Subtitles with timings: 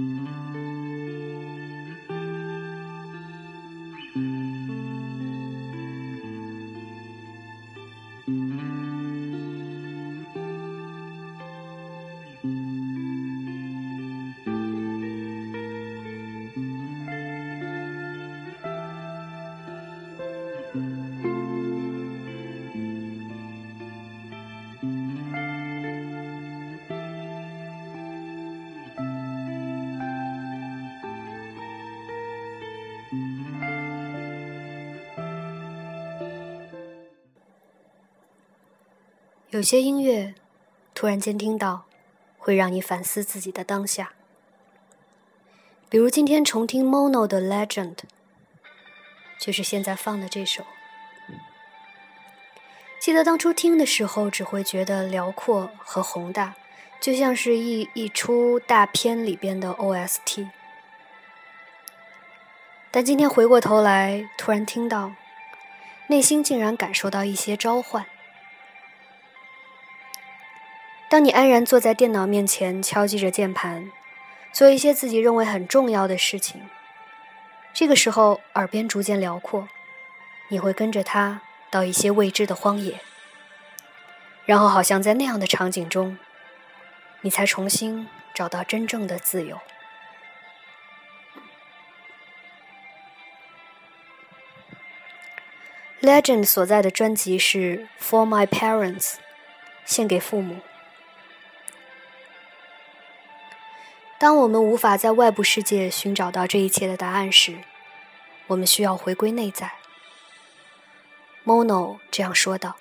[0.00, 0.39] Mm-hmm.
[39.50, 40.32] 有些音乐，
[40.94, 41.84] 突然间听到，
[42.38, 44.12] 会让你反思自己的当下。
[45.88, 47.96] 比如今天重听 Mono 的《Legend》，
[49.40, 50.62] 就是现在放的这首。
[53.00, 56.54] 记得当初听的时候，只会觉得辽阔和宏大，
[57.00, 60.48] 就像是一一出大片里边的 OST。
[62.92, 65.10] 但今天回过头来，突然听到，
[66.06, 68.06] 内心竟然感受到一些召唤。
[71.10, 73.90] 当你安然坐在电脑面前，敲击着键盘，
[74.52, 76.70] 做一些自己认为很重要的事情，
[77.74, 79.68] 这个时候耳边逐渐辽阔，
[80.50, 83.00] 你会跟着它到一些未知的荒野，
[84.44, 86.16] 然后好像在那样的场景中，
[87.22, 89.58] 你才重新找到真正的自由。
[96.00, 99.14] Legend 所在的专辑是《For My Parents》，
[99.84, 100.60] 献给父母。
[104.20, 107.56] 当我们无法在外部世界寻找到这一切的答案时，
[108.48, 109.72] 我们需要回归内在。
[111.46, 112.76] Mono 这样说道：“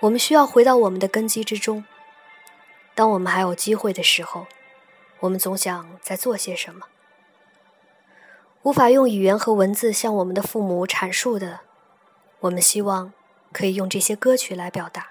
[0.00, 1.84] 我们需要回到我们的根基之中。
[2.94, 4.46] 当我们还有机会的时候，
[5.18, 6.86] 我们总想再做些什么。
[8.62, 11.60] 无法用语言和文字向我们的父母阐述的，
[12.40, 13.12] 我们希望
[13.52, 15.08] 可以用这些歌曲来表达。”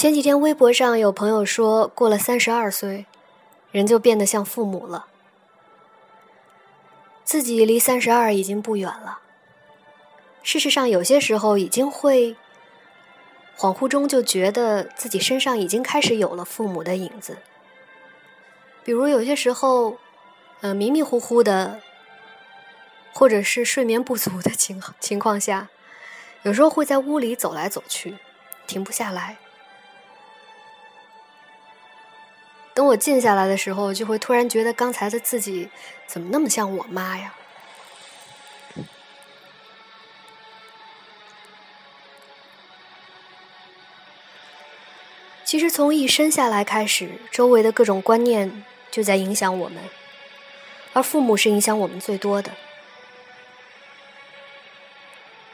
[0.00, 3.04] 前几天微博上有朋友说，过了三十二岁，
[3.70, 5.08] 人就变得像父母了。
[7.22, 9.20] 自己离三十二已经不远了。
[10.42, 12.34] 事实上，有些时候已经会
[13.58, 17.36] 恍惚中就觉得自己身上已经开始有了父母的影子。
[18.82, 19.98] 比如有些时候，
[20.62, 21.78] 呃，迷迷糊糊的，
[23.12, 25.68] 或者是睡眠不足的情情况下，
[26.44, 28.16] 有时候会在屋里走来走去，
[28.66, 29.36] 停不下来。
[32.80, 35.68] 等我静下来的时候，就会突然觉得刚才的自己
[36.06, 37.34] 怎么那么像我妈呀？
[45.44, 49.84] 其实从一生下来开始，周围的各种观念就在影响我们，
[50.94, 52.50] 而父母是影响我们最多的。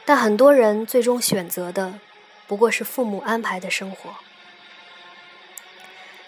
[0.05, 1.99] 但很多人最终选择的，
[2.47, 4.15] 不过是父母安排的生活。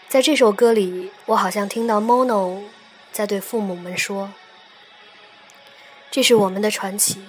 [0.10, 2.64] 在这首歌里，我好像听到 Mono
[3.12, 4.34] 在对父母们说
[6.10, 7.22] ：“这是我们的传奇，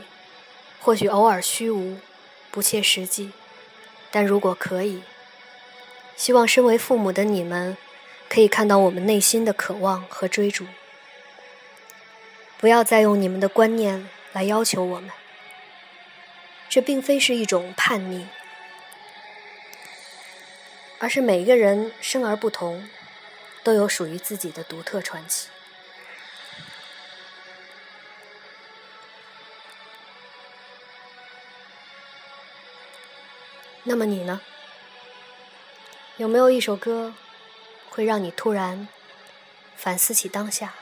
[0.80, 1.98] 或许偶尔虚无、
[2.50, 3.32] 不切实际，
[4.10, 5.02] 但如果可以，
[6.16, 7.76] 希望身为父母的你们
[8.30, 10.64] 可以看到我们内心的渴望和追逐。
[12.56, 15.10] 不要再用你们的观念来要求我们，
[16.70, 18.26] 这并非是一种叛逆。”
[21.00, 22.88] 而是每一个人生而不同，
[23.64, 25.48] 都有属于自己的独特传奇。
[33.82, 34.42] 那么你呢？
[36.18, 37.14] 有没有一首歌，
[37.88, 38.86] 会让你突然
[39.74, 40.74] 反思起当下，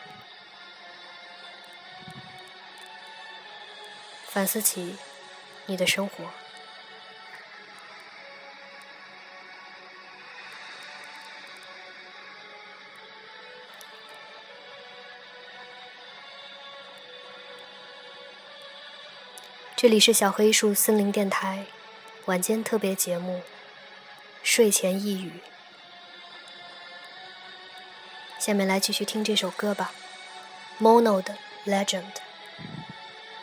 [4.27, 4.97] 反思起
[5.67, 6.25] 你的生活？
[19.81, 21.65] 这里是小黑树森林电台
[22.25, 23.37] 晚间特别节目
[24.43, 25.31] 《睡前一语》，
[28.45, 29.93] 下面来继续听这首歌吧，
[30.83, 32.03] 《Mono 的 Legend》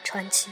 [0.03, 0.49] 传奇。